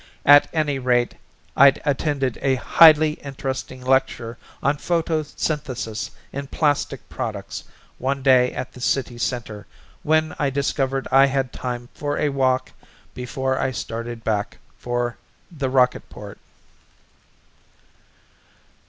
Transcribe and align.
At 0.25 0.47
any 0.51 0.79
rate, 0.79 1.13
I'd 1.55 1.79
attended 1.85 2.39
a 2.41 2.55
highly 2.55 3.11
interesting 3.23 3.81
lecture 3.85 4.39
on 4.63 4.77
Photosynthesis 4.77 6.09
in 6.33 6.47
Plastic 6.47 7.07
Products 7.07 7.65
one 7.99 8.23
night 8.23 8.53
at 8.53 8.73
the 8.73 8.81
City 8.81 9.19
Center 9.19 9.67
when 10.01 10.35
I 10.39 10.49
discovered 10.49 11.07
I 11.11 11.27
had 11.27 11.53
time 11.53 11.87
for 11.93 12.17
a 12.17 12.29
walk 12.29 12.71
before 13.13 13.59
I 13.59 13.69
started 13.69 14.23
back 14.23 14.57
for 14.75 15.17
the 15.51 15.69
rocketport." 15.69 16.39